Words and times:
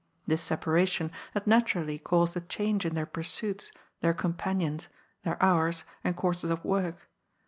This 0.25 0.41
separation 0.41 1.11
had 1.35 1.45
naturally 1.45 1.99
caused 1.99 2.35
a 2.35 2.41
change 2.41 2.87
in 2.87 2.95
their 2.95 3.05
pursuits, 3.05 3.71
their 3.99 4.15
companions, 4.15 4.87
their 5.23 5.37
hours 5.43 5.83
and 6.03 6.15
courses 6.17 6.49
of 6.49 6.65
work. 6.65 7.07